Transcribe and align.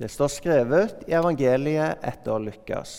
Det 0.00 0.08
står 0.08 0.30
skrevet 0.32 1.02
i 1.08 1.12
evangeliet 1.12 2.00
etter 2.08 2.40
Lukas. 2.40 2.92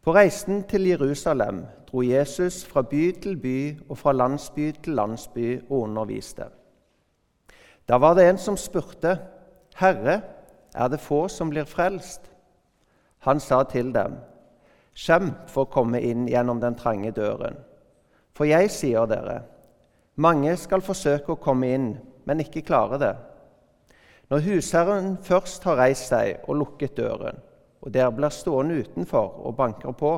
På 0.00 0.14
reisen 0.16 0.62
til 0.64 0.86
Jerusalem 0.88 1.58
dro 1.90 2.00
Jesus 2.00 2.62
fra 2.64 2.80
by 2.88 3.10
til 3.20 3.36
by 3.36 3.58
og 3.90 3.98
fra 4.00 4.14
landsby 4.16 4.70
til 4.80 4.96
landsby 4.96 5.58
og 5.68 5.82
underviste. 5.82 6.46
Da 7.84 8.00
var 8.00 8.16
det 8.16 8.24
en 8.30 8.38
som 8.38 8.56
spurte, 8.56 9.18
'Herre, 9.76 10.22
er 10.74 10.88
det 10.88 11.00
få 11.00 11.28
som 11.28 11.50
blir 11.50 11.64
frelst?' 11.64 12.32
Han 13.18 13.40
sa 13.40 13.62
til 13.62 13.92
dem, 13.94 14.16
'Skjem 14.94 15.32
for 15.46 15.64
å 15.64 15.72
komme 15.72 16.00
inn 16.00 16.28
gjennom 16.28 16.60
den 16.60 16.74
trange 16.74 17.10
døren.' 17.10 17.60
For 18.32 18.44
jeg 18.44 18.70
sier 18.70 19.06
dere, 19.06 19.42
mange 20.16 20.56
skal 20.56 20.80
forsøke 20.80 21.32
å 21.32 21.42
komme 21.42 21.74
inn, 21.74 21.98
men 22.24 22.40
ikke 22.40 22.62
klare 22.62 22.98
det. 22.98 23.16
Når 24.28 24.44
husherren 24.44 25.16
først 25.24 25.64
har 25.64 25.78
reist 25.80 26.10
seg 26.10 26.44
og 26.48 26.58
lukket 26.60 26.96
døren, 26.96 27.38
og 27.80 27.92
dere 27.94 28.12
blir 28.12 28.34
stående 28.34 28.82
utenfor 28.82 29.38
og 29.46 29.56
banker 29.56 29.92
på 29.92 30.12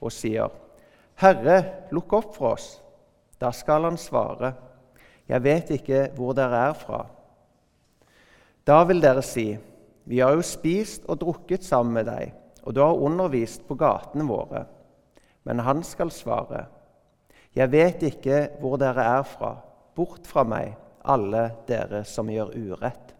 og 0.00 0.12
sier, 0.12 0.48
'Herre, 1.14 1.64
lukk 1.90 2.12
opp 2.12 2.34
for 2.36 2.54
oss', 2.54 2.80
da 3.40 3.50
skal 3.50 3.84
han 3.84 3.96
svare, 3.96 4.54
'Jeg 5.28 5.42
vet 5.42 5.70
ikke 5.70 6.08
hvor 6.16 6.32
dere 6.32 6.68
er 6.68 6.72
fra.' 6.72 7.06
Da 8.66 8.84
vil 8.84 9.00
dere 9.02 9.22
si, 9.22 9.58
'Vi 10.06 10.18
har 10.18 10.32
jo 10.32 10.42
spist 10.42 11.04
og 11.08 11.20
drukket 11.20 11.64
sammen 11.64 11.94
med 11.94 12.06
deg' 12.06 12.32
og 12.64 12.74
du 12.74 12.80
har 12.80 12.96
undervist 12.96 13.66
på 13.68 13.76
gatene 13.76 14.24
våre. 14.28 14.64
Men 15.44 15.60
han 15.60 15.82
skal 15.84 16.10
svare, 16.10 16.66
Jeg 17.54 17.70
vet 17.70 18.02
ikke 18.02 18.48
hvor 18.58 18.76
dere 18.76 19.02
er 19.18 19.22
fra. 19.22 19.52
Bort 19.94 20.26
fra 20.26 20.42
meg, 20.42 20.72
alle 21.04 21.52
dere 21.68 22.00
som 22.04 22.26
gjør 22.26 22.50
urett. 22.50 23.13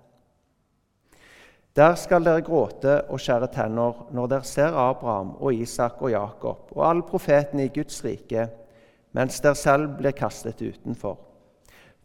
Der 1.74 1.96
skal 1.98 2.22
dere 2.22 2.42
gråte 2.46 3.00
og 3.10 3.18
skjære 3.18 3.48
tenner 3.50 4.04
når 4.14 4.28
dere 4.30 4.46
ser 4.46 4.76
Abraham 4.78 5.32
og 5.42 5.56
Isak 5.58 5.98
og 6.06 6.12
Jakob 6.12 6.70
og 6.70 6.84
alle 6.86 7.02
profetene 7.02 7.66
i 7.66 7.72
Guds 7.74 7.98
rike, 8.04 8.44
mens 9.10 9.40
dere 9.42 9.58
selv 9.58 9.96
blir 9.98 10.14
kastet 10.14 10.62
utenfor. 10.62 11.18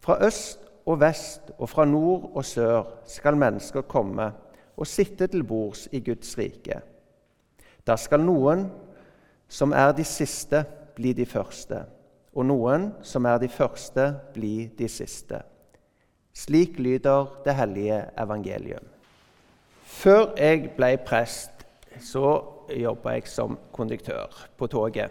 Fra 0.02 0.18
øst 0.26 0.66
og 0.90 0.98
vest 1.04 1.54
og 1.58 1.70
fra 1.70 1.86
nord 1.86 2.32
og 2.34 2.44
sør 2.44 2.82
skal 3.06 3.38
mennesker 3.38 3.86
komme 3.86 4.32
og 4.74 4.90
sitte 4.90 5.30
til 5.30 5.46
bords 5.46 5.86
i 5.92 6.02
Guds 6.02 6.34
rike. 6.38 6.82
Da 7.86 7.94
skal 7.94 8.26
noen 8.26 8.66
som 9.46 9.70
er 9.70 9.94
de 9.94 10.02
siste, 10.04 10.64
bli 10.98 11.14
de 11.14 11.26
første, 11.30 11.84
og 12.34 12.46
noen 12.46 12.90
som 13.06 13.26
er 13.26 13.38
de 13.38 13.48
første, 13.48 14.14
bli 14.34 14.70
de 14.78 14.88
siste. 14.90 15.44
Slik 16.34 16.78
lyder 16.78 17.38
det 17.44 17.54
hellige 17.54 18.08
evangelium. 18.18 18.96
Før 19.90 20.30
jeg 20.38 20.70
ble 20.76 20.94
prest, 21.02 21.64
så 22.00 22.38
jobba 22.70 23.16
jeg 23.16 23.26
som 23.28 23.56
konduktør 23.74 24.30
på 24.56 24.68
toget. 24.70 25.10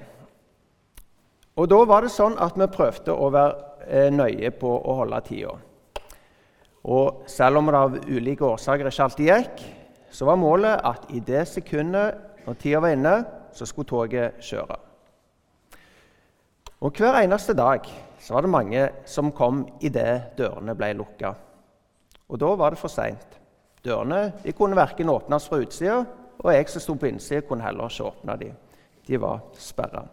Og 1.59 1.67
Da 1.69 1.79
var 1.83 2.05
det 2.05 2.13
sånn 2.13 2.37
at 2.39 2.55
vi 2.55 2.67
prøvde 2.71 3.11
å 3.11 3.27
være 3.33 3.55
eh, 3.85 4.07
nøye 4.13 4.51
på 4.55 4.69
å 4.79 4.95
holde 5.01 5.19
tida. 5.27 5.57
Og 6.87 7.25
selv 7.27 7.59
om 7.59 7.67
det 7.67 7.75
av 7.79 7.97
ulike 8.07 8.47
årsaker 8.47 8.87
ikke 8.87 9.03
alltid 9.03 9.31
gikk, 9.33 9.65
så 10.15 10.25
var 10.29 10.39
målet 10.39 10.79
at 10.87 11.09
i 11.11 11.19
det 11.19 11.43
sekundet 11.51 12.45
når 12.45 12.57
tida 12.61 12.79
var 12.79 12.95
inne, 12.95 13.15
så 13.53 13.67
skulle 13.67 13.89
toget 13.89 14.39
kjøre. 14.41 14.77
Og 16.79 16.95
Hver 16.95 17.19
eneste 17.19 17.53
dag 17.53 17.83
så 18.23 18.33
var 18.33 18.47
det 18.47 18.53
mange 18.55 18.87
som 19.05 19.33
kom 19.35 19.65
idet 19.83 20.37
dørene 20.39 20.77
ble 20.79 20.93
lukka. 20.95 21.33
Og 22.29 22.39
da 22.39 22.53
var 22.55 22.71
det 22.71 22.79
for 22.79 22.93
seint. 22.93 23.38
Dørene 23.85 24.33
de 24.43 24.53
kunne 24.53 24.77
verken 24.77 25.09
åpnes 25.09 25.47
fra 25.47 25.59
utsida, 25.63 26.03
og 26.39 26.53
jeg 26.53 26.69
som 26.69 26.83
sto 26.83 26.95
på 26.99 27.09
innsida, 27.09 27.41
kunne 27.47 27.63
heller 27.63 27.91
ikke 27.91 28.07
åpne 28.11 28.37
dem. 28.39 28.55
De 29.07 29.19
var 29.21 29.41
sperra. 29.57 30.05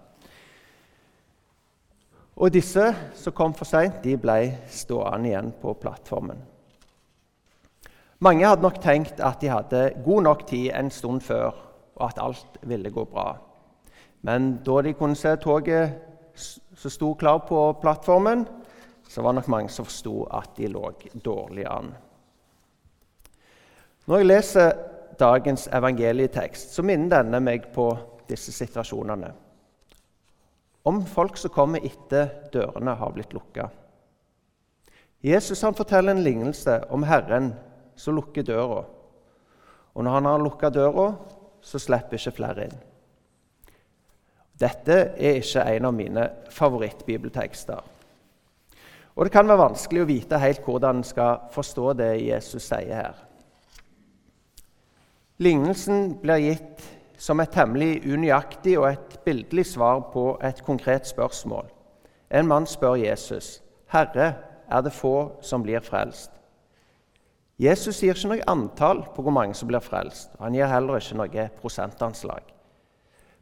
Og 2.37 2.53
disse 2.53 2.85
som 3.17 3.33
kom 3.33 3.55
for 3.57 3.69
seint, 3.69 4.03
de 4.05 4.17
ble 4.21 4.39
stående 4.69 5.31
igjen 5.31 5.53
på 5.61 5.73
plattformen. 5.81 6.43
Mange 8.25 8.49
hadde 8.49 8.65
nok 8.65 8.81
tenkt 8.81 9.21
at 9.21 9.41
de 9.41 9.53
hadde 9.53 9.91
god 10.05 10.23
nok 10.25 10.47
tid 10.49 10.71
en 10.73 10.91
stund 10.91 11.21
før 11.25 11.53
og 11.97 12.09
at 12.09 12.21
alt 12.21 12.59
ville 12.63 12.91
gå 12.93 13.05
bra. 13.05 13.37
Men 14.23 14.57
da 14.65 14.81
de 14.83 14.93
kunne 14.97 15.17
se 15.17 15.37
toget 15.41 15.93
som 16.37 16.93
sto 16.93 17.13
klar 17.15 17.39
på 17.49 17.61
plattformen, 17.81 18.47
så 19.09 19.23
var 19.23 19.33
det 19.33 19.41
nok 19.41 19.49
mange 19.49 19.73
som 19.73 19.85
forsto 19.85 20.25
at 20.35 20.57
de 20.57 20.69
lå 20.69 20.91
dårlig 21.25 21.65
an. 21.71 21.93
Når 24.07 24.21
jeg 24.21 24.27
leser 24.29 24.77
dagens 25.19 25.67
evangelietekst, 25.75 26.77
så 26.77 26.85
minner 26.87 27.25
denne 27.25 27.41
meg 27.43 27.65
på 27.75 27.89
disse 28.29 28.53
situasjonene. 28.55 29.33
Om 30.87 31.01
folk 31.11 31.39
som 31.41 31.51
kommer 31.51 31.83
etter 31.83 32.31
dørene 32.55 32.95
har 32.95 33.15
blitt 33.17 33.35
lukka. 33.35 33.67
Jesus 35.27 35.65
han 35.67 35.75
forteller 35.75 36.15
en 36.15 36.23
lignelse 36.23 36.79
om 36.95 37.03
Herren 37.03 37.51
som 37.99 38.15
lukker 38.15 38.47
døra. 38.47 38.85
Og 39.97 40.05
når 40.05 40.19
han 40.21 40.31
har 40.31 40.45
lukka 40.45 40.71
døra, 40.71 41.09
så 41.65 41.83
slipper 41.83 42.21
ikke 42.21 42.37
flere 42.37 42.69
inn. 42.69 42.79
Dette 44.57 45.03
er 45.19 45.41
ikke 45.41 45.67
en 45.67 45.91
av 45.91 45.95
mine 45.97 46.31
favorittbibeltekster. 46.55 47.83
Og 49.17 49.25
Det 49.25 49.33
kan 49.33 49.49
være 49.49 49.65
vanskelig 49.67 50.05
å 50.05 50.09
vite 50.09 50.39
helt 50.39 50.63
hvordan 50.63 51.01
en 51.01 51.09
skal 51.09 51.49
forstå 51.51 51.93
det 51.99 52.13
Jesus 52.23 52.69
sier 52.69 52.95
her. 52.95 53.26
Lignelsen 55.39 56.15
blir 56.21 56.41
gitt 56.41 56.85
som 57.21 57.41
et 57.41 57.53
temmelig 57.53 58.01
unøyaktig 58.09 58.79
og 58.81 58.89
et 58.89 59.19
bildelig 59.25 59.67
svar 59.75 60.07
på 60.13 60.39
et 60.45 60.63
konkret 60.65 61.09
spørsmål. 61.09 61.69
En 62.31 62.47
mann 62.47 62.67
spør 62.67 62.95
Jesus, 62.95 63.63
'Herre, 63.93 64.35
er 64.71 64.81
det 64.81 64.93
få 64.93 65.33
som 65.41 65.63
blir 65.63 65.81
frelst?' 65.81 66.33
Jesus 67.59 67.97
sier 67.97 68.15
ikke 68.15 68.29
noe 68.29 68.49
antall 68.49 69.03
på 69.15 69.23
hvor 69.23 69.33
mange 69.33 69.55
som 69.55 69.69
blir 69.69 69.81
frelst. 69.81 70.31
Han 70.39 70.53
gir 70.55 70.67
heller 70.67 70.97
ikke 71.01 71.17
noe 71.17 71.49
prosentanslag. 71.61 72.43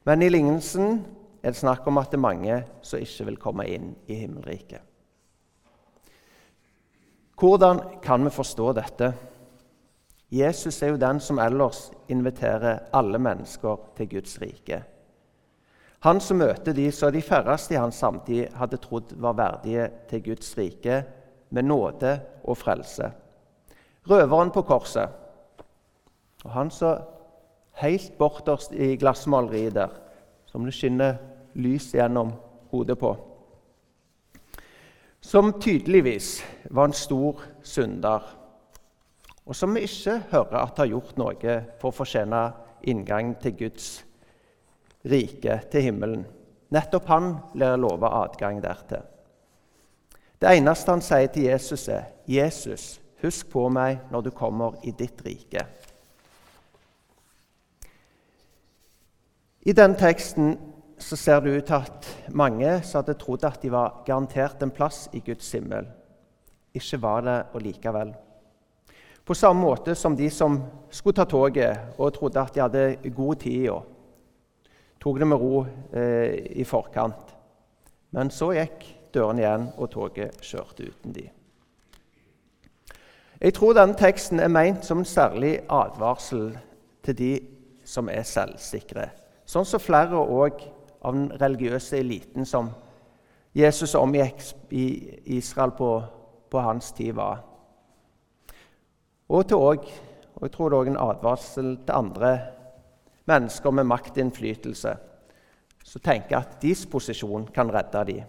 Men 0.05 0.23
i 0.23 0.29
lignelsen 0.29 1.05
er 1.43 1.51
det 1.51 1.57
snakk 1.57 1.87
om 1.87 1.99
at 1.99 2.11
det 2.11 2.19
er 2.19 2.29
mange 2.29 2.65
som 2.83 3.03
ikke 3.03 3.25
vil 3.25 3.37
komme 3.37 3.67
inn 3.67 3.97
i 4.07 4.15
himmelriket. 4.15 4.81
Hvordan 7.35 7.81
kan 8.03 8.25
vi 8.25 8.31
forstå 8.31 8.73
dette? 8.73 9.13
Jesus 10.31 10.83
er 10.83 10.95
jo 10.95 11.01
den 11.01 11.21
som 11.21 11.39
ellers 11.39 11.91
inviterer 12.09 12.89
alle 12.93 13.19
mennesker 13.19 13.77
til 13.97 14.09
Guds 14.11 14.39
rike. 14.43 14.83
Han 16.05 16.21
som 16.21 16.39
møter 16.39 16.73
de 16.77 16.91
som 16.93 17.13
de 17.13 17.23
færreste 17.23 17.75
i 17.75 17.81
hans 17.81 17.97
samtid 17.97 18.47
hadde 18.57 18.81
trodd 18.83 19.15
var 19.17 19.37
verdige 19.39 19.91
til 20.09 20.25
Guds 20.31 20.57
rike, 20.59 21.05
med 21.51 21.63
nåde 21.63 22.19
og 22.45 22.57
frelse 22.59 23.13
røveren 24.11 24.51
på 24.51 24.63
korset. 24.63 25.09
Og 26.45 26.51
han 26.51 26.71
så 26.71 26.99
helt 27.81 28.19
borterst 28.19 28.73
i 28.73 28.97
glassmaleriet 28.97 29.75
der, 29.75 29.93
som 30.47 30.65
det 30.65 30.75
skinner 30.75 31.17
lys 31.55 31.93
gjennom 31.95 32.35
hodet 32.71 32.99
på. 32.99 33.15
Som 35.21 35.55
tydeligvis 35.61 36.45
var 36.71 36.91
en 36.91 36.97
stor 36.97 37.41
synder, 37.63 38.21
og 39.45 39.57
som 39.57 39.75
vi 39.77 39.85
ikke 39.85 40.19
hører 40.31 40.61
at 40.63 40.79
har 40.81 40.89
gjort 40.89 41.17
noe 41.21 41.57
for 41.81 41.91
å 41.91 41.97
fortjene 41.99 42.43
inngang 42.89 43.35
til 43.43 43.57
Guds 43.59 43.89
rike, 45.05 45.61
til 45.71 45.89
himmelen. 45.91 46.25
Nettopp 46.73 47.09
han 47.13 47.31
blir 47.53 47.77
lova 47.81 48.11
adgang 48.23 48.63
dertil. 48.65 49.05
Det 50.41 50.51
eneste 50.51 50.91
han 50.93 51.05
sier 51.05 51.29
til 51.33 51.49
Jesus, 51.49 51.89
er 51.89 52.05
'Jesus, 52.27 53.01
Husk 53.25 53.49
på 53.49 53.69
meg 53.73 54.03
når 54.13 54.27
du 54.27 54.31
kommer 54.37 54.75
i 54.85 54.93
ditt 54.93 55.23
rike. 55.25 55.65
I 59.65 59.73
den 59.73 59.95
teksten 59.97 60.59
så 61.01 61.17
ser 61.17 61.41
det 61.41 61.55
ut 61.57 61.67
til 61.71 61.75
at 61.75 62.09
mange 62.29 62.83
som 62.85 63.01
hadde 63.01 63.17
trodd 63.21 63.47
at 63.49 63.63
de 63.63 63.71
var 63.73 64.03
garantert 64.05 64.63
en 64.63 64.71
plass 64.75 65.09
i 65.17 65.23
Guds 65.25 65.51
himmel, 65.57 65.89
ikke 66.75 67.01
var 67.01 67.25
det 67.25 67.39
og 67.55 67.65
likevel. 67.65 68.13
På 69.25 69.35
samme 69.35 69.61
måte 69.61 69.95
som 69.95 70.17
de 70.17 70.31
som 70.31 70.59
skulle 70.91 71.17
ta 71.17 71.25
toget 71.25 71.97
og 71.99 72.13
trodde 72.13 72.41
at 72.41 72.55
de 72.55 72.61
hadde 72.61 73.13
god 73.17 73.37
tid 73.41 73.69
og 73.73 73.87
tok 75.01 75.19
det 75.21 75.29
med 75.29 75.41
ro 75.41 75.65
eh, 75.93 76.61
i 76.61 76.65
forkant. 76.65 77.33
Men 78.13 78.31
så 78.31 78.53
gikk 78.53 78.85
dørene 79.15 79.43
igjen, 79.43 79.67
og 79.77 79.91
toget 79.91 80.37
kjørte 80.45 80.89
uten 80.89 81.15
de. 81.17 81.25
Jeg 83.41 83.55
tror 83.57 83.75
denne 83.77 83.97
teksten 83.99 84.41
er 84.41 84.53
meint 84.53 84.85
som 84.87 85.03
en 85.03 85.09
særlig 85.09 85.59
advarsel 85.69 86.55
til 87.05 87.19
de 87.19 87.33
som 87.85 88.09
er 88.09 88.25
selvsikre. 88.25 89.09
Sånn 89.45 89.67
som 89.69 89.83
flere 89.83 90.21
òg 90.21 90.63
av 91.05 91.17
den 91.17 91.27
religiøse 91.41 91.99
eliten 92.01 92.49
som 92.49 92.71
Jesus 93.55 93.95
omgikk 93.99 94.41
i 94.73 94.87
Israel 95.37 95.75
på, 95.77 95.91
på 96.51 96.63
hans 96.65 96.93
tid, 96.97 97.13
var. 97.19 97.43
Og 99.29 99.47
til 99.49 99.57
òg 99.57 99.89
Og 100.35 100.43
jeg 100.43 100.53
tror 100.53 100.71
det 100.71 100.79
er 100.79 100.91
en 100.91 100.99
advarsel 100.99 101.69
til 101.87 101.95
andre 101.95 102.31
mennesker 103.31 103.71
med 103.71 103.87
maktinnflytelse 103.87 104.97
som 105.85 106.03
tenker 106.03 106.41
at 106.41 106.57
deres 106.63 106.87
posisjon 106.91 107.47
kan 107.55 107.71
redde 107.71 108.05
dem. 108.09 108.25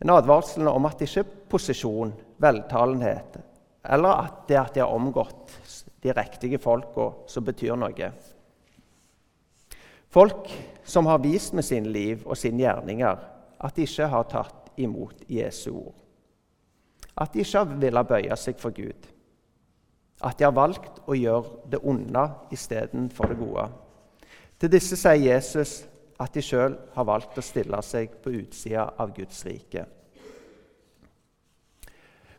En 0.00 0.12
advarsel 0.14 0.68
om 0.68 0.86
at 0.86 1.02
ikke 1.02 1.24
posisjon, 1.50 2.12
veltalenhet 2.38 3.40
eller 3.90 4.22
at 4.22 4.42
det 4.48 4.58
at 4.60 4.74
de 4.74 4.84
har 4.84 4.92
omgått 4.92 5.56
de 6.00 6.12
riktige 6.16 6.60
folka, 6.60 7.10
som 7.26 7.44
betyr 7.44 7.76
noe. 7.76 8.10
Folk 10.10 10.48
som 10.84 11.06
har 11.06 11.20
vist 11.22 11.54
med 11.56 11.64
sine 11.64 11.88
liv 11.92 12.26
og 12.26 12.36
sine 12.36 12.64
gjerninger 12.64 13.24
at 13.60 13.76
de 13.76 13.86
ikke 13.86 14.08
har 14.10 14.28
tatt 14.28 14.72
imot 14.80 15.24
Jesu 15.28 15.70
ord. 15.74 15.96
At 17.20 17.32
de 17.32 17.42
ikke 17.44 17.58
har 17.58 17.72
villet 17.80 18.08
bøye 18.08 18.36
seg 18.40 18.60
for 18.60 18.74
Gud. 18.74 19.09
At 20.20 20.38
de 20.38 20.44
har 20.44 20.56
valgt 20.56 21.00
å 21.08 21.16
gjøre 21.16 21.70
det 21.72 21.80
onde 21.86 22.26
istedenfor 22.52 23.30
det 23.30 23.38
gode. 23.40 23.68
Til 24.60 24.72
disse 24.72 24.98
sier 25.00 25.16
Jesus 25.16 25.80
at 26.20 26.34
de 26.36 26.42
sjøl 26.44 26.76
har 26.94 27.08
valgt 27.08 27.38
å 27.40 27.44
stille 27.44 27.80
seg 27.86 28.18
på 28.20 28.34
utsida 28.42 28.90
av 29.00 29.14
Guds 29.16 29.40
rike. 29.48 29.86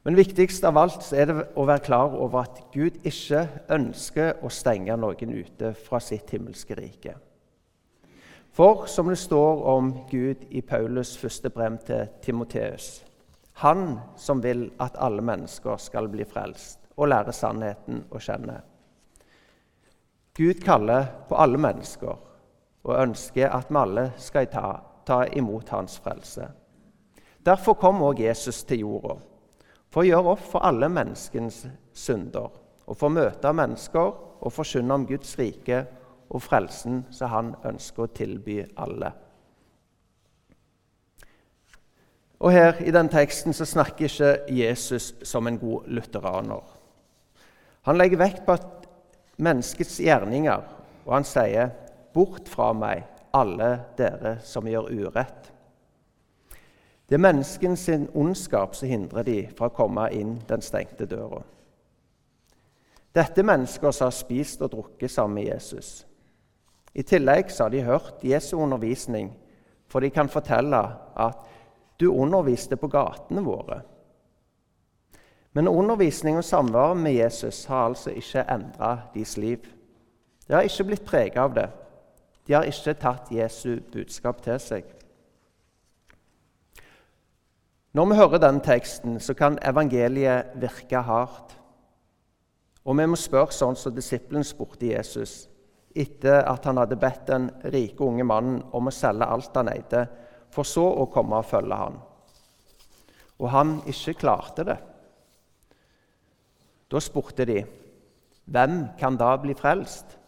Men 0.06 0.18
viktigst 0.18 0.64
av 0.66 0.78
alt 0.82 1.06
er 1.14 1.28
det 1.30 1.44
å 1.58 1.66
være 1.70 1.86
klar 1.86 2.14
over 2.18 2.42
at 2.42 2.62
Gud 2.74 3.02
ikke 3.06 3.44
ønsker 3.74 4.40
å 4.42 4.50
stenge 4.50 4.98
noen 4.98 5.34
ute 5.34 5.76
fra 5.78 6.00
sitt 6.02 6.34
himmelske 6.34 6.78
rike. 6.78 7.14
For 8.52 8.88
som 8.90 9.10
det 9.10 9.20
står 9.22 9.62
om 9.74 9.94
Gud 10.10 10.48
i 10.50 10.62
Paulus' 10.66 11.16
første 11.22 11.50
brev 11.54 11.78
til 11.88 12.10
Timoteus 12.22 13.06
Han 13.64 14.00
som 14.18 14.42
vil 14.44 14.66
at 14.82 14.98
alle 15.00 15.22
mennesker 15.22 15.78
skal 15.80 16.10
bli 16.12 16.26
frelst 16.28 16.81
og 17.02 17.10
lære 17.10 17.34
sannheten 17.34 18.04
å 18.14 18.22
kjenne. 18.22 18.60
Gud 20.38 20.62
kaller 20.64 21.08
på 21.28 21.36
alle 21.36 21.58
mennesker 21.60 22.14
og 22.82 22.98
ønsker 22.98 23.50
at 23.50 23.70
vi 23.70 23.80
alle 23.82 24.06
skal 24.22 24.48
ta, 24.52 24.68
ta 25.06 25.24
imot 25.26 25.70
hans 25.74 25.98
frelse. 26.00 26.48
Derfor 27.46 27.74
kom 27.74 28.02
også 28.06 28.24
Jesus 28.24 28.64
til 28.70 28.86
jorda 28.86 29.18
for 29.92 30.04
å 30.04 30.08
gjøre 30.08 30.36
opp 30.36 30.44
for 30.54 30.64
alle 30.64 30.88
menneskens 30.94 31.66
synder 31.94 32.54
og 32.86 32.96
for 32.96 33.10
å 33.10 33.16
møte 33.18 33.54
mennesker 33.54 34.14
og 34.42 34.54
forkynne 34.54 34.96
om 34.96 35.08
Guds 35.10 35.34
rike 35.40 35.84
og 36.32 36.44
frelsen 36.46 37.04
som 37.12 37.34
han 37.34 37.52
ønsker 37.68 38.06
å 38.06 38.14
tilby 38.16 38.62
alle. 38.80 39.12
Og 42.42 42.54
her 42.56 42.80
I 42.82 42.94
den 42.94 43.10
teksten 43.12 43.54
så 43.54 43.68
snakker 43.70 44.08
ikke 44.08 44.32
Jesus 44.50 45.12
som 45.28 45.48
en 45.48 45.60
god 45.62 45.90
lutheraner. 45.94 46.81
Han 47.82 47.98
legger 47.98 48.22
vekt 48.22 48.44
på 48.46 48.54
at 48.54 48.86
menneskets 49.42 49.98
gjerninger, 50.04 50.62
og 51.06 51.14
han 51.14 51.26
sier, 51.26 51.72
'Bort 52.14 52.50
fra 52.50 52.74
meg, 52.74 53.04
alle 53.34 53.80
dere 53.98 54.38
som 54.44 54.68
gjør 54.68 54.92
urett'. 54.92 55.52
Det 57.10 57.16
er 57.16 57.28
menneskens 57.28 57.90
ondskap 58.14 58.76
som 58.76 58.88
hindrer 58.88 59.24
de 59.24 59.48
fra 59.58 59.68
å 59.68 59.76
komme 59.76 60.06
inn 60.16 60.38
den 60.48 60.62
stengte 60.62 61.06
døra. 61.06 61.42
Dette 63.12 63.42
er 63.42 63.48
mennesker 63.48 63.92
som 63.92 64.06
har 64.06 64.16
spist 64.16 64.62
og 64.62 64.72
drukket 64.72 65.12
sammen 65.12 65.36
med 65.36 65.50
Jesus. 65.50 66.06
I 66.96 67.04
tillegg 67.04 67.52
har 67.60 67.70
de 67.70 67.82
hørt 67.84 68.24
Jesu 68.24 68.58
undervisning, 68.58 69.34
for 69.88 70.00
de 70.00 70.10
kan 70.10 70.30
fortelle 70.30 70.96
at 71.16 71.38
'du 71.98 72.14
underviste 72.14 72.78
på 72.78 72.88
gatene 72.88 73.42
våre'. 73.42 73.82
Men 75.54 75.68
undervisning 75.68 76.38
og 76.40 76.46
samvær 76.48 76.94
med 76.96 77.18
Jesus 77.18 77.66
har 77.66 77.90
altså 77.90 78.14
ikke 78.16 78.46
endra 78.48 78.92
deres 79.14 79.38
liv. 79.38 79.68
De 80.48 80.54
har 80.54 80.68
ikke 80.68 80.88
blitt 80.88 81.06
preget 81.06 81.38
av 81.38 81.54
det. 81.56 81.68
De 82.48 82.56
har 82.56 82.68
ikke 82.68 82.96
tatt 83.00 83.32
Jesu 83.32 83.80
budskap 83.92 84.42
til 84.44 84.60
seg. 84.60 84.88
Når 87.92 88.08
vi 88.08 88.16
hører 88.16 88.40
den 88.40 88.62
teksten, 88.64 89.20
så 89.20 89.34
kan 89.36 89.60
evangeliet 89.68 90.54
virke 90.56 91.02
hardt. 91.04 91.58
Og 92.88 92.96
vi 92.98 93.06
må 93.06 93.20
spørre 93.20 93.52
sånn 93.52 93.76
som 93.76 93.96
disippelen 93.96 94.48
spurte 94.48 94.88
Jesus 94.94 95.50
etter 95.92 96.46
at 96.48 96.64
han 96.64 96.80
hadde 96.80 96.96
bedt 96.96 97.26
den 97.28 97.50
rike 97.74 98.06
unge 98.08 98.24
mannen 98.24 98.62
om 98.72 98.88
å 98.88 98.94
selge 98.96 99.28
alt 99.28 99.58
han 99.60 99.68
eide, 99.74 100.06
for 100.52 100.64
så 100.64 100.86
å 100.88 101.10
komme 101.12 101.42
og 101.42 101.50
følge 101.50 101.76
han. 101.76 101.98
Og 103.44 103.50
han 103.52 103.74
ikke 103.92 104.16
klarte 104.22 104.64
det. 104.68 104.78
Da 106.92 107.00
spurte 107.00 107.46
de, 107.46 107.66
'Hvem 108.46 108.86
kan 109.00 109.18
da 109.18 109.36
bli 109.38 109.54
frelst?' 109.54 110.20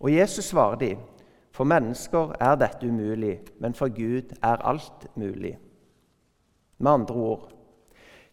Og 0.00 0.14
Jesus 0.14 0.44
svarer 0.44 0.74
de, 0.74 0.96
'For 1.52 1.64
mennesker 1.64 2.32
er 2.40 2.54
dette 2.54 2.88
umulig, 2.88 3.40
men 3.60 3.74
for 3.74 3.88
Gud 3.88 4.36
er 4.42 4.56
alt 4.56 5.16
mulig.' 5.16 5.58
Med 6.78 6.90
andre 6.90 7.14
ord 7.14 7.58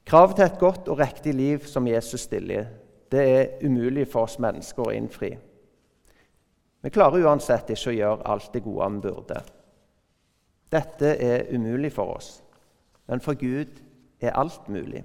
kravet 0.06 0.36
til 0.36 0.46
et 0.46 0.60
godt 0.60 0.88
og 0.88 1.00
riktig 1.00 1.34
liv 1.34 1.60
som 1.60 1.88
Jesus 1.88 2.22
stiller, 2.22 2.66
det 3.12 3.30
er 3.40 3.66
umulig 3.66 4.08
for 4.08 4.28
oss 4.28 4.40
mennesker 4.40 4.84
å 4.84 4.94
innfri. 4.94 5.32
Vi 6.82 6.90
klarer 6.94 7.26
uansett 7.26 7.70
ikke 7.74 7.90
å 7.90 7.96
gjøre 7.96 8.28
alt 8.30 8.52
det 8.54 8.64
gode 8.64 8.90
vi 8.94 9.02
burde. 9.08 9.42
Dette 10.72 11.16
er 11.22 11.48
umulig 11.56 11.92
for 11.94 12.18
oss, 12.18 12.44
men 13.08 13.22
for 13.22 13.34
Gud 13.34 13.82
er 14.22 14.38
alt 14.38 14.70
mulig. 14.70 15.04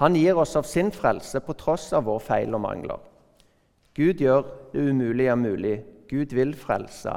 Han 0.00 0.16
gir 0.16 0.38
oss 0.38 0.56
av 0.56 0.62
sin 0.62 0.90
frelse 0.92 1.40
på 1.40 1.56
tross 1.58 1.92
av 1.92 2.06
vår 2.08 2.22
feil 2.24 2.54
og 2.54 2.64
mangler. 2.64 3.00
Gud 3.94 4.22
gjør 4.24 4.46
det 4.72 4.88
umulige 4.88 5.36
mulig. 5.36 5.76
Gud 6.08 6.34
vil 6.36 6.54
frelse, 6.56 7.12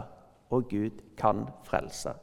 og 0.49 0.69
Gud 0.69 1.01
kan 1.17 1.47
frelse. 1.63 2.13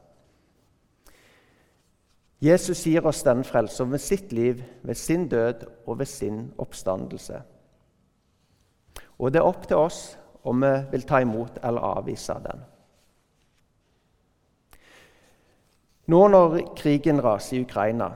Jesus 2.43 2.83
gir 2.87 3.07
oss 3.07 3.23
den 3.23 3.45
frelsen 3.45 3.93
ved 3.93 4.01
sitt 4.03 4.33
liv, 4.33 4.63
ved 4.83 4.95
sin 4.95 5.29
død 5.29 5.67
og 5.87 5.99
ved 5.99 6.07
sin 6.07 6.53
oppstandelse. 6.59 7.43
Og 9.19 9.33
det 9.33 9.39
er 9.39 9.47
opp 9.47 9.69
til 9.69 9.79
oss 9.79 10.01
om 10.43 10.65
vi 10.65 10.73
vil 10.91 11.07
ta 11.07 11.21
imot 11.23 11.61
eller 11.63 11.87
avvise 12.01 12.35
den. 12.43 12.65
Nå 16.11 16.23
når 16.29 16.57
krigen 16.77 17.23
raser 17.23 17.61
i 17.61 17.63
Ukraina, 17.63 18.11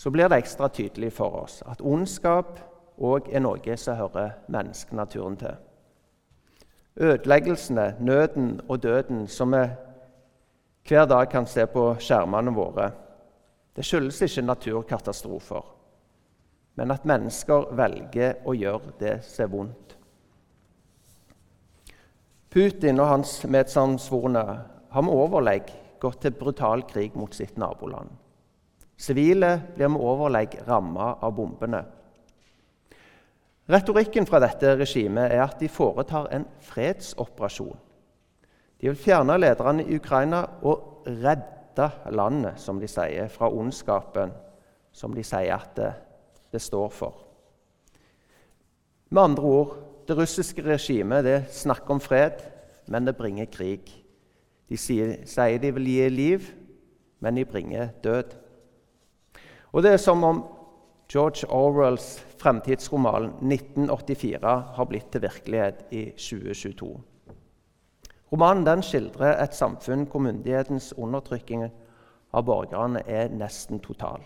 så 0.00 0.10
blir 0.10 0.28
det 0.28 0.38
ekstra 0.40 0.68
tydelig 0.68 1.10
for 1.12 1.42
oss 1.42 1.58
at 1.68 1.82
ondskap 1.84 2.54
òg 2.96 3.26
er 3.28 3.42
noe 3.44 3.74
som 3.76 3.98
hører 3.98 4.30
menneskenaturen 4.48 5.34
til. 5.36 5.58
Ødeleggelsene, 6.96 7.98
nøden 8.00 8.62
og 8.68 8.80
døden 8.82 9.26
som 9.28 9.52
vi 9.52 9.60
hver 10.88 11.04
dag 11.04 11.28
kan 11.28 11.44
se 11.46 11.66
på 11.68 11.82
skjermene 12.00 12.54
våre. 12.56 12.86
Det 13.76 13.84
skyldes 13.84 14.22
ikke 14.24 14.46
naturkatastrofer, 14.46 15.68
men 16.80 16.96
at 16.96 17.04
mennesker 17.04 17.68
velger 17.76 18.40
å 18.48 18.56
gjøre 18.56 18.96
det 19.04 19.14
som 19.28 19.44
er 19.44 19.52
vondt. 19.52 19.94
Putin 22.48 23.04
og 23.04 23.12
hans 23.12 23.36
medsammensvorne 23.44 24.48
har 24.96 25.04
med 25.04 25.12
overlegg 25.28 25.68
gått 26.00 26.24
til 26.24 26.40
brutal 26.40 26.88
krig 26.88 27.12
mot 27.20 27.36
sitt 27.36 27.60
naboland. 27.60 28.08
Sivile 29.00 29.54
blir 29.74 29.88
med 29.88 30.02
overlegg 30.04 30.58
ramma 30.66 31.14
av 31.24 31.32
bombene. 31.36 31.84
Retorikken 33.70 34.26
fra 34.28 34.40
dette 34.42 34.74
regimet 34.76 35.32
er 35.32 35.44
at 35.46 35.60
de 35.60 35.70
foretar 35.72 36.28
en 36.34 36.44
fredsoperasjon 36.66 37.78
de 38.80 38.88
vil 38.88 38.96
fjerne 38.96 39.36
lederne 39.36 39.84
i 39.84 39.96
Ukraina 40.00 40.40
og 40.64 41.04
redde 41.06 41.88
landet, 42.16 42.56
som 42.60 42.80
de 42.80 42.88
sier, 42.88 43.28
fra 43.28 43.50
ondskapen 43.52 44.32
som 44.92 45.12
de 45.14 45.24
sier 45.24 45.52
at 45.54 45.74
det, 45.76 45.90
det 46.52 46.62
står 46.64 46.88
for. 46.94 47.18
Med 49.10 49.22
andre 49.22 49.44
ord 49.44 49.76
det 50.08 50.16
russiske 50.16 50.64
regimet 50.64 51.26
det 51.26 51.38
snakker 51.52 51.94
om 51.94 52.00
fred, 52.00 52.40
men 52.88 53.04
det 53.04 53.18
bringer 53.18 53.50
krig. 53.52 53.92
De 54.68 54.78
sier, 54.80 55.20
sier 55.28 55.60
de 55.60 55.74
vil 55.76 55.90
gi 55.92 56.08
liv, 56.08 56.48
men 57.20 57.36
de 57.36 57.44
bringer 57.44 57.92
død. 58.02 58.32
Og 59.72 59.82
Det 59.82 59.92
er 59.92 59.96
som 59.96 60.24
om 60.24 60.44
George 61.12 61.46
Orwells 61.50 62.24
fremtidsroman 62.38 63.32
1984 63.42 64.56
har 64.76 64.84
blitt 64.86 65.10
til 65.12 65.22
virkelighet 65.22 65.84
i 65.90 66.04
2022. 66.10 66.90
Romanen 68.32 68.66
den 68.66 68.82
skildrer 68.82 69.42
et 69.42 69.54
samfunn 69.54 70.06
hvor 70.06 70.22
myndighetens 70.22 70.92
undertrykking 70.96 71.64
av 72.32 72.44
borgerne 72.46 73.02
er 73.06 73.32
nesten 73.34 73.80
total, 73.82 74.22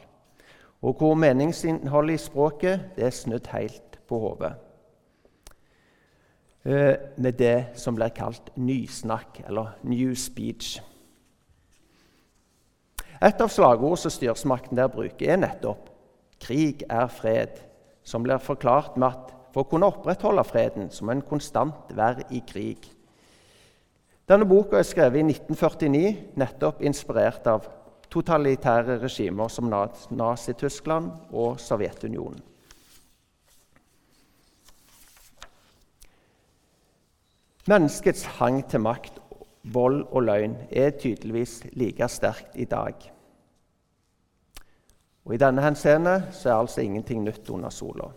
og 0.83 1.01
hvor 1.01 1.15
meningsinnholdet 1.17 2.19
i 2.19 2.25
språket 2.25 2.91
det 2.97 3.07
er 3.09 3.17
snudd 3.17 3.49
helt 3.53 4.01
på 4.09 4.19
hodet. 4.21 4.53
Eh, 6.65 6.97
med 7.17 7.33
det 7.33 7.77
som 7.81 7.97
blir 7.97 8.13
kalt 8.17 8.53
nysnakk, 8.57 9.43
eller 9.49 9.77
new 9.83 10.15
speech. 10.15 10.81
Et 13.25 13.41
av 13.41 13.49
slagordene 13.49 14.03
som 14.03 14.13
styresmakten 14.13 14.77
der 14.77 14.91
bruker, 14.93 15.31
er 15.33 15.41
nettopp 15.41 15.89
'krig 16.41 16.83
er 16.91 17.09
fred'. 17.09 17.63
som 18.05 18.23
blir 18.23 18.37
forklart 18.39 18.97
med 18.97 19.09
at 19.09 19.33
for 19.55 19.63
å 19.63 19.69
kunne 19.71 19.87
opprettholde 19.87 20.45
freden 20.45 20.91
som 20.91 21.09
en 21.09 21.23
konstant 21.23 21.93
være 21.95 22.27
i 22.31 22.43
krig. 22.47 22.91
Denne 24.29 24.45
boka 24.45 24.77
er 24.77 24.83
skrevet 24.83 25.23
i 25.23 25.23
1949, 25.23 26.17
nettopp 26.37 26.83
inspirert 26.83 27.47
av 27.47 27.69
totalitære 28.11 28.99
regimer 29.03 29.49
som 29.49 29.71
Nazi-Tyskland 29.71 31.11
og 31.33 31.61
Sovjetunionen. 31.61 32.43
Menneskets 37.65 38.27
hang 38.37 38.61
til 38.69 38.83
makt, 38.85 39.21
vold 39.73 40.03
og 40.11 40.27
løgn 40.27 40.59
er 40.69 40.91
tydeligvis 41.01 41.63
like 41.73 42.09
sterkt 42.13 42.59
i 42.61 42.69
dag. 42.69 43.14
Og 45.25 45.35
I 45.35 45.41
denne 45.41 45.63
henseende 45.65 46.19
er 46.29 46.55
altså 46.55 46.85
ingenting 46.85 47.25
nytt 47.25 47.49
under 47.51 47.73
sola. 47.73 48.11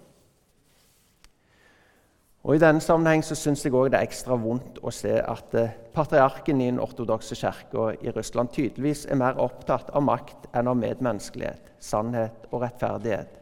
Og 2.48 2.56
I 2.56 2.60
denne 2.64 2.80
sammenheng 2.80 3.24
så 3.26 3.36
syns 3.36 3.66
jeg 3.66 3.74
også 3.74 3.92
det 3.92 4.00
er 4.00 4.08
ekstra 4.08 4.36
vondt 4.40 4.78
å 4.80 4.92
se 4.96 5.18
at 5.20 5.56
eh, 5.60 5.74
patriarken 5.92 6.62
i 6.62 6.70
den 6.70 6.80
ortodokse 6.80 7.36
kirka 7.36 7.90
i 8.00 8.14
Russland 8.16 8.54
tydeligvis 8.56 9.06
er 9.12 9.20
mer 9.20 9.40
opptatt 9.44 9.90
av 9.92 10.06
makt 10.08 10.48
enn 10.56 10.70
av 10.72 10.80
medmenneskelighet, 10.80 11.74
sannhet 11.80 12.48
og 12.52 12.64
rettferdighet, 12.64 13.34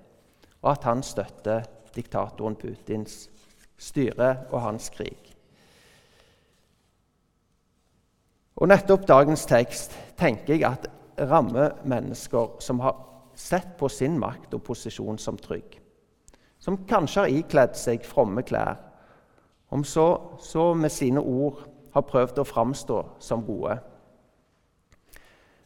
og 0.63 0.71
at 0.71 0.89
han 0.89 1.05
støtter 1.05 1.69
diktatoren 1.93 2.57
Putins 2.57 3.27
styre 3.77 4.31
og 4.49 4.61
hans 4.63 4.89
krig. 4.89 5.35
Og 8.55 8.71
nettopp 8.71 9.05
dagens 9.05 9.45
tekst 9.45 9.93
tenker 10.17 10.55
jeg 10.55 10.65
at 10.65 10.87
rammer 11.29 11.75
mennesker 11.85 12.55
som 12.63 12.81
har 12.81 12.97
sett 13.35 13.75
på 13.79 13.89
sin 13.91 14.19
makt 14.19 14.53
og 14.55 14.63
posisjon 14.65 15.19
som 15.21 15.37
trygg, 15.37 15.79
som 16.59 16.79
kanskje 16.87 17.25
har 17.25 17.39
ikledd 17.39 17.75
seg 17.79 18.05
fromme 18.07 18.43
klær 18.47 18.79
om 19.75 19.83
så, 19.83 20.37
så 20.39 20.73
med 20.73 20.91
sine 20.93 21.19
ord 21.19 21.65
har 21.95 22.05
prøvd 22.07 22.39
å 22.39 22.47
framstå 22.47 22.99
som 23.23 23.43
gode. 23.45 23.77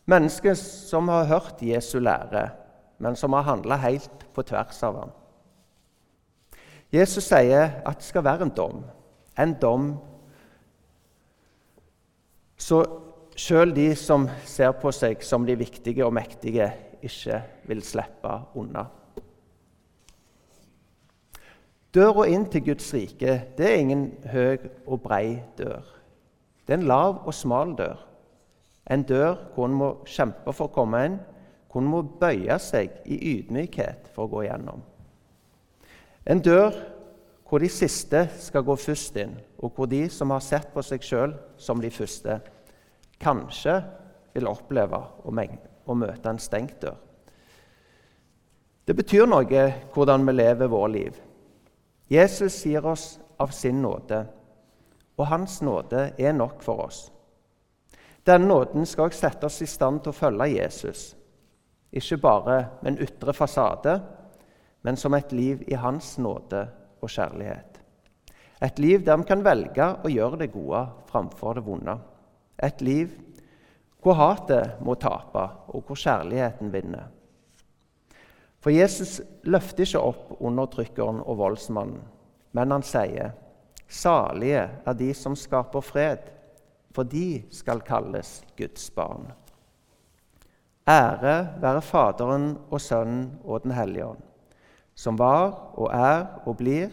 Mennesker 0.10 0.56
som 0.58 1.10
har 1.12 1.28
hørt 1.30 1.62
Jesu 1.62 2.00
lære, 2.02 2.48
men 2.98 3.16
som 3.16 3.34
har 3.38 3.46
handla 3.46 3.78
helt 3.84 4.26
på 4.34 4.44
tvers 4.44 4.82
av 4.84 4.98
ham. 5.04 5.12
Jesus 6.90 7.28
sier 7.30 7.82
at 7.86 8.00
det 8.02 8.08
skal 8.08 8.26
være 8.26 8.48
en 8.48 8.56
dom. 8.56 8.80
En 9.38 9.54
dom 9.62 9.92
så 12.60 12.82
sjøl 13.40 13.72
de 13.76 13.92
som 13.96 14.26
ser 14.46 14.74
på 14.82 14.92
seg 14.96 15.22
som 15.24 15.46
de 15.46 15.56
viktige 15.60 16.06
og 16.06 16.16
mektige, 16.18 16.72
ikke 17.06 17.42
vil 17.70 17.84
slippe 17.86 18.34
unna. 18.60 18.86
Døra 21.94 22.28
inn 22.30 22.46
til 22.54 22.68
Guds 22.68 22.92
rike 22.94 23.40
det 23.58 23.66
er 23.66 23.80
ingen 23.82 24.04
høy 24.30 24.60
og 24.86 25.02
brei 25.02 25.40
dør. 25.58 25.88
Det 26.66 26.76
er 26.76 26.82
en 26.84 26.90
lav 26.90 27.24
og 27.26 27.34
smal 27.34 27.74
dør. 27.78 27.98
En 28.90 29.04
dør 29.04 29.40
hvor 29.56 29.66
en 29.70 29.78
må 29.80 29.90
kjempe 30.06 30.54
for 30.54 30.70
å 30.70 30.74
komme 30.74 31.02
inn, 31.06 31.18
hvor 31.70 31.82
en 31.82 31.90
må 31.90 32.04
bøye 32.22 32.58
seg 32.62 32.94
i 33.10 33.18
ydmykhet 33.36 34.12
for 34.14 34.28
å 34.28 34.34
gå 34.36 34.46
gjennom. 34.48 34.82
En 36.30 36.42
dør 36.46 36.78
hvor 37.50 37.62
de 37.62 37.70
siste 37.74 38.28
skal 38.38 38.66
gå 38.66 38.76
først 38.78 39.18
inn, 39.18 39.34
og 39.58 39.74
hvor 39.74 39.90
de 39.90 40.04
som 40.14 40.30
har 40.30 40.46
sett 40.46 40.70
på 40.74 40.84
seg 40.86 41.06
sjøl 41.06 41.34
som 41.58 41.82
de 41.82 41.90
første, 41.90 42.38
kanskje 43.22 43.80
vil 44.36 44.50
oppleve 44.50 45.02
å 45.26 45.34
møte 45.98 46.30
en 46.30 46.42
stengt 46.42 46.82
dør. 46.82 46.98
Det 48.86 48.96
betyr 48.98 49.28
noe 49.30 49.64
hvordan 49.94 50.26
vi 50.26 50.34
lever 50.34 50.70
vårt 50.70 50.92
liv. 50.92 51.18
Jesus 52.10 52.56
gir 52.66 52.86
oss 52.90 53.20
av 53.38 53.54
sin 53.54 53.82
nåde, 53.82 54.24
og 55.18 55.28
hans 55.30 55.60
nåde 55.62 56.12
er 56.18 56.34
nok 56.34 56.64
for 56.66 56.86
oss. 56.88 57.04
Denne 58.26 58.50
nåden 58.50 58.86
skal 58.86 59.10
også 59.10 59.28
sette 59.28 59.46
oss 59.46 59.62
i 59.62 59.70
stand 59.70 60.02
til 60.02 60.10
å 60.10 60.18
følge 60.18 60.48
Jesus, 60.56 61.04
ikke 61.94 62.18
bare 62.22 62.58
med 62.82 62.96
en 62.96 63.04
ytre 63.06 63.34
fasade, 63.34 64.00
men 64.82 64.98
som 64.98 65.14
et 65.14 65.32
liv 65.34 65.64
i 65.68 65.78
hans 65.78 66.18
nåde 66.18 66.66
og 67.02 67.10
kjærlighet. 67.10 67.80
Et 68.62 68.80
liv 68.80 69.06
der 69.06 69.18
vi 69.22 69.28
kan 69.30 69.44
velge 69.46 69.86
å 70.04 70.12
gjøre 70.12 70.42
det 70.42 70.52
gode 70.52 70.82
framfor 71.08 71.56
det 71.56 71.64
vonde. 71.66 71.96
Et 72.58 72.82
liv 72.82 73.14
hvor 74.04 74.16
hatet 74.16 74.80
må 74.84 74.96
tape, 74.96 75.44
og 75.68 75.84
hvor 75.88 76.00
kjærligheten 76.00 76.72
vinner. 76.74 77.10
For 78.60 78.72
Jesus 78.76 79.20
løfter 79.48 79.86
ikke 79.86 80.02
opp 80.04 80.32
undertrykkeren 80.40 81.22
og 81.24 81.40
voldsmannen, 81.40 82.02
men 82.56 82.76
han 82.76 82.84
sier 82.84 83.34
salige 83.90 84.66
er 84.86 84.98
de 84.98 85.10
som 85.16 85.36
skaper 85.38 85.84
fred, 85.84 86.26
for 86.96 87.08
de 87.08 87.44
skal 87.54 87.84
kalles 87.86 88.40
Guds 88.58 88.90
barn. 88.92 89.30
Ære 90.90 91.62
være 91.62 91.82
Faderen 91.86 92.58
og 92.72 92.82
Sønnen 92.82 93.40
og 93.44 93.64
Den 93.64 93.76
hellige 93.78 94.06
ånd, 94.06 94.24
som 94.96 95.20
var 95.20 95.76
og 95.78 95.94
er 95.94 96.26
og 96.46 96.58
blir 96.58 96.90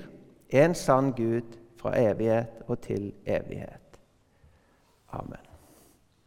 en 0.53 0.75
sann 0.75 1.13
Gud 1.17 1.57
fra 1.81 1.97
evighet 1.97 2.63
og 2.69 2.81
til 2.81 3.13
evighet. 3.25 4.01
Amen. 5.13 5.46